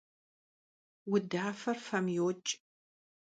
[1.09, 2.49] Vudafer fem yoç'.